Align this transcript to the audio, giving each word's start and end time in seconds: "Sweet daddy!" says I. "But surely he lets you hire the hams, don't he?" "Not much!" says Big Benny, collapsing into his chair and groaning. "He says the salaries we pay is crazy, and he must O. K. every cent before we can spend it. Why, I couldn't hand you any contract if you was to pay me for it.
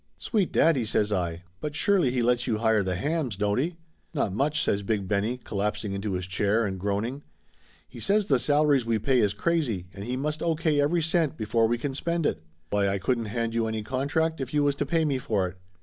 "Sweet 0.17 0.51
daddy!" 0.51 0.83
says 0.83 1.11
I. 1.11 1.43
"But 1.59 1.75
surely 1.75 2.09
he 2.09 2.23
lets 2.23 2.47
you 2.47 2.57
hire 2.57 2.81
the 2.81 2.95
hams, 2.95 3.37
don't 3.37 3.59
he?" 3.59 3.75
"Not 4.15 4.33
much!" 4.33 4.63
says 4.63 4.81
Big 4.81 5.07
Benny, 5.07 5.37
collapsing 5.37 5.93
into 5.93 6.13
his 6.13 6.25
chair 6.25 6.65
and 6.65 6.79
groaning. 6.79 7.21
"He 7.87 7.99
says 7.99 8.25
the 8.25 8.39
salaries 8.39 8.83
we 8.83 8.97
pay 8.97 9.19
is 9.19 9.35
crazy, 9.35 9.85
and 9.93 10.03
he 10.03 10.17
must 10.17 10.41
O. 10.41 10.55
K. 10.55 10.81
every 10.81 11.03
cent 11.03 11.37
before 11.37 11.67
we 11.67 11.77
can 11.77 11.93
spend 11.93 12.25
it. 12.25 12.41
Why, 12.71 12.87
I 12.89 12.97
couldn't 12.97 13.25
hand 13.25 13.53
you 13.53 13.67
any 13.67 13.83
contract 13.83 14.41
if 14.41 14.55
you 14.55 14.63
was 14.63 14.73
to 14.77 14.87
pay 14.87 15.05
me 15.05 15.19
for 15.19 15.47
it. 15.49 15.57